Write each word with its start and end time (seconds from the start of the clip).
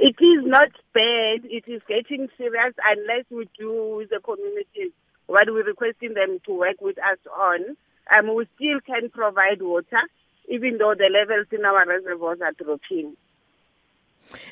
It 0.00 0.16
is 0.18 0.46
not 0.46 0.70
bad. 0.94 1.44
It 1.44 1.64
is 1.66 1.82
getting 1.86 2.28
serious 2.38 2.74
unless 2.84 3.24
we 3.30 3.48
do 3.58 3.96
with 3.98 4.08
the 4.08 4.20
communities 4.20 4.92
what 5.26 5.46
we're 5.48 5.62
requesting 5.62 6.14
them 6.14 6.40
to 6.46 6.52
work 6.52 6.80
with 6.80 6.98
us 6.98 7.18
on. 7.38 7.76
Um, 8.10 8.34
we 8.34 8.48
still 8.56 8.80
can 8.80 9.10
provide 9.10 9.60
water, 9.60 10.00
even 10.48 10.78
though 10.78 10.94
the 10.96 11.10
levels 11.12 11.46
in 11.52 11.64
our 11.64 11.86
reservoirs 11.86 12.40
are 12.40 12.52
dropping. 12.52 13.14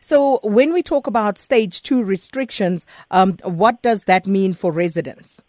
So, 0.00 0.40
when 0.42 0.72
we 0.72 0.82
talk 0.82 1.06
about 1.06 1.38
stage 1.38 1.82
two 1.82 2.04
restrictions, 2.04 2.86
um, 3.10 3.38
what 3.42 3.80
does 3.82 4.04
that 4.04 4.26
mean 4.26 4.52
for 4.52 4.70
residents? 4.70 5.42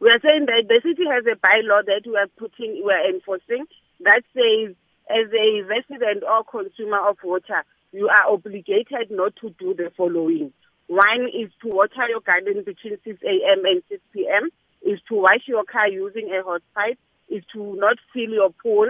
We 0.00 0.08
are 0.08 0.20
saying 0.20 0.46
that 0.46 0.68
the 0.68 0.80
city 0.82 1.04
has 1.10 1.24
a 1.26 1.36
bylaw 1.36 1.84
that 1.84 2.02
we 2.06 2.16
are 2.16 2.28
putting, 2.38 2.82
we 2.84 2.92
are 2.92 3.08
enforcing 3.10 3.66
that 4.00 4.22
says, 4.32 4.74
as 5.10 5.32
a 5.32 5.62
resident 5.62 6.22
or 6.22 6.44
consumer 6.44 7.08
of 7.08 7.16
water, 7.24 7.64
you 7.92 8.08
are 8.08 8.32
obligated 8.32 9.10
not 9.10 9.34
to 9.36 9.54
do 9.58 9.74
the 9.74 9.90
following. 9.96 10.52
One 10.88 11.28
is 11.28 11.50
to 11.62 11.68
water 11.68 12.08
your 12.08 12.20
garden 12.20 12.62
between 12.64 12.98
6 13.04 13.22
a.m. 13.22 13.64
and 13.64 13.82
6 13.88 14.00
p.m., 14.12 14.50
is 14.82 15.00
to 15.08 15.16
wash 15.16 15.42
your 15.46 15.64
car 15.64 15.88
using 15.88 16.30
a 16.32 16.42
hot 16.42 16.62
pipe, 16.74 16.98
is 17.28 17.42
to 17.52 17.76
not 17.76 17.98
fill 18.12 18.30
your 18.30 18.50
pool, 18.62 18.88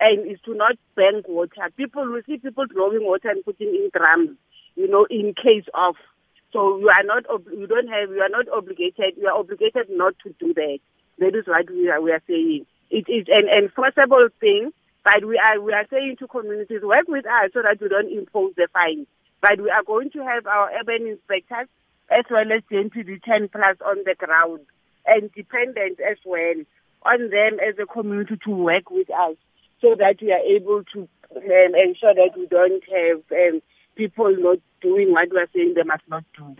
and 0.00 0.30
is 0.30 0.38
to 0.44 0.54
not 0.54 0.76
bank 0.94 1.28
water. 1.28 1.70
People, 1.76 2.10
we 2.10 2.22
see 2.26 2.38
people 2.38 2.66
drawing 2.66 3.04
water 3.04 3.28
and 3.30 3.44
putting 3.44 3.68
in 3.68 3.90
drums, 3.94 4.36
you 4.74 4.88
know, 4.88 5.06
in 5.10 5.34
case 5.34 5.66
of. 5.74 5.94
So 6.52 6.78
you 6.78 6.88
are 6.88 7.02
not, 7.04 7.24
you 7.52 7.66
don't 7.66 7.88
have, 7.88 8.10
you 8.10 8.20
are 8.20 8.30
not 8.30 8.48
obligated, 8.48 9.14
you 9.16 9.26
are 9.26 9.38
obligated 9.38 9.88
not 9.90 10.14
to 10.24 10.34
do 10.40 10.54
that. 10.54 10.78
That 11.18 11.34
is 11.34 11.46
what 11.46 11.68
we 11.70 11.90
are, 11.90 12.00
we 12.00 12.12
are 12.12 12.22
saying. 12.26 12.66
It 12.90 13.08
is 13.08 13.26
an 13.28 13.48
enforceable 13.48 14.28
thing 14.40 14.72
but 15.06 15.24
we 15.24 15.38
are 15.38 15.60
we 15.60 15.72
are 15.72 15.86
saying 15.88 16.16
to 16.18 16.26
communities, 16.26 16.82
work 16.82 17.06
with 17.06 17.24
us 17.26 17.54
so 17.54 17.62
that 17.62 17.78
we 17.80 17.86
don't 17.86 18.10
impose 18.10 18.54
the 18.56 18.66
fine. 18.72 19.06
But 19.40 19.60
we 19.62 19.70
are 19.70 19.84
going 19.84 20.10
to 20.10 20.18
have 20.18 20.48
our 20.48 20.68
urban 20.80 21.06
inspectors 21.06 21.68
as 22.10 22.24
well 22.28 22.50
as 22.50 22.62
the 22.68 22.82
NPD 22.82 23.22
10 23.22 23.48
plus 23.54 23.76
on 23.86 24.02
the 24.04 24.16
ground 24.18 24.66
and 25.06 25.30
dependent 25.32 26.00
as 26.00 26.18
well 26.24 26.58
on 27.02 27.30
them 27.30 27.62
as 27.62 27.78
a 27.78 27.86
community 27.86 28.34
to 28.46 28.50
work 28.50 28.90
with 28.90 29.08
us 29.10 29.36
so 29.80 29.94
that 29.94 30.16
we 30.20 30.32
are 30.32 30.42
able 30.42 30.82
to 30.92 31.06
um, 31.36 31.72
ensure 31.78 32.14
that 32.14 32.34
we 32.36 32.46
don't 32.46 32.82
have 32.90 33.22
um, 33.30 33.62
people 33.94 34.34
not 34.36 34.58
doing 34.82 35.12
what 35.12 35.30
we 35.30 35.38
are 35.38 35.48
saying 35.54 35.74
they 35.76 35.84
must 35.84 36.02
not 36.08 36.24
do. 36.36 36.56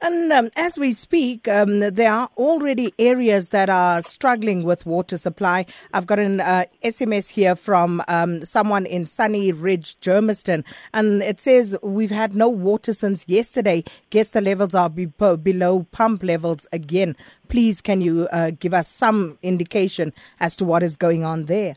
And 0.00 0.32
um, 0.32 0.50
as 0.54 0.78
we 0.78 0.92
speak, 0.92 1.48
um, 1.48 1.80
there 1.80 2.12
are 2.12 2.30
already 2.36 2.94
areas 2.98 3.48
that 3.48 3.68
are 3.68 4.00
struggling 4.02 4.62
with 4.62 4.86
water 4.86 5.18
supply. 5.18 5.66
I've 5.92 6.06
got 6.06 6.20
an 6.20 6.40
uh, 6.40 6.66
SMS 6.84 7.28
here 7.28 7.56
from 7.56 8.02
um, 8.06 8.44
someone 8.44 8.86
in 8.86 9.06
Sunny 9.06 9.50
Ridge, 9.50 9.98
Germiston, 10.00 10.64
and 10.94 11.22
it 11.22 11.40
says 11.40 11.76
we've 11.82 12.10
had 12.10 12.34
no 12.34 12.48
water 12.48 12.94
since 12.94 13.24
yesterday. 13.26 13.82
Guess 14.10 14.28
the 14.28 14.40
levels 14.40 14.74
are 14.74 14.88
be- 14.88 15.06
below 15.06 15.86
pump 15.90 16.22
levels 16.22 16.66
again. 16.72 17.16
Please, 17.48 17.80
can 17.80 18.00
you 18.00 18.28
uh, 18.30 18.52
give 18.58 18.74
us 18.74 18.88
some 18.88 19.38
indication 19.42 20.12
as 20.38 20.54
to 20.56 20.64
what 20.64 20.82
is 20.82 20.96
going 20.96 21.24
on 21.24 21.46
there? 21.46 21.74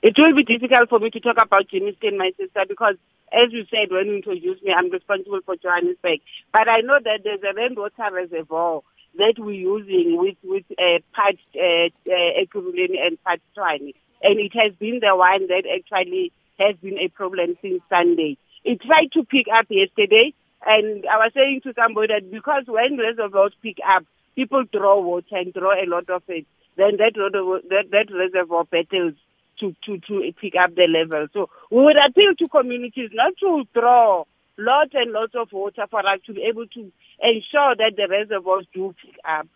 It 0.00 0.14
will 0.16 0.34
be 0.34 0.44
difficult 0.44 0.88
for 0.88 1.00
me 1.00 1.10
to 1.10 1.20
talk 1.20 1.36
about 1.42 1.68
Germiston, 1.68 2.18
my 2.18 2.30
sister, 2.36 2.62
because 2.68 2.94
as 3.32 3.52
you 3.52 3.64
said 3.66 3.90
when 3.90 4.06
you 4.06 4.16
introduced 4.16 4.62
me, 4.62 4.72
I'm 4.72 4.90
responsible 4.90 5.40
for 5.44 5.56
Johannesburg. 5.56 6.20
But 6.52 6.68
I 6.68 6.80
know 6.80 6.98
that 7.02 7.20
there's 7.24 7.42
a 7.42 7.54
Rand 7.54 7.76
Water 7.76 8.08
reservoir 8.12 8.82
that 9.16 9.34
we're 9.38 9.58
using 9.58 10.16
with 10.16 10.36
with 10.44 10.64
uh, 10.78 11.02
part 11.12 11.36
uh, 11.56 11.90
uh, 12.06 12.46
and 12.46 13.22
part 13.24 13.40
Tshwane. 13.56 13.94
And 14.22 14.38
it 14.38 14.52
has 14.54 14.72
been 14.78 15.00
the 15.00 15.14
one 15.16 15.46
that 15.48 15.64
actually 15.66 16.32
has 16.58 16.76
been 16.76 16.98
a 16.98 17.08
problem 17.08 17.56
since 17.60 17.82
Sunday. 17.88 18.38
It 18.64 18.80
tried 18.82 19.10
to 19.14 19.24
pick 19.24 19.46
up 19.52 19.66
yesterday, 19.68 20.32
and 20.64 21.06
I 21.06 21.18
was 21.18 21.32
saying 21.34 21.62
to 21.64 21.74
somebody 21.74 22.14
that 22.14 22.30
because 22.30 22.64
when 22.66 22.98
reservoirs 22.98 23.52
pick 23.62 23.78
up, 23.86 24.04
people 24.36 24.62
draw 24.72 25.00
water 25.00 25.36
and 25.42 25.52
draw 25.52 25.74
a 25.74 25.86
lot 25.86 26.08
of 26.10 26.22
it, 26.28 26.46
then 26.76 26.98
that, 26.98 27.14
that, 27.14 27.90
that 27.90 28.14
reservoir 28.14 28.64
battles 28.64 29.14
to, 29.60 29.74
to, 29.84 29.98
to 29.98 30.32
pick 30.40 30.54
up 30.60 30.74
the 30.74 30.86
level. 30.86 31.26
So 31.32 31.50
we 31.70 31.82
would 31.84 31.96
appeal 31.96 32.34
to 32.38 32.48
communities 32.48 33.10
not 33.12 33.34
to 33.40 33.64
throw 33.72 34.26
lots 34.58 34.90
and 34.94 35.12
lots 35.12 35.34
of 35.34 35.48
water 35.52 35.86
for 35.90 36.00
us 36.00 36.20
to 36.26 36.34
be 36.34 36.42
able 36.42 36.66
to 36.66 36.92
ensure 37.22 37.76
that 37.76 37.92
the 37.96 38.08
reservoirs 38.08 38.66
do 38.74 38.94
pick 39.02 39.16
up. 39.24 39.46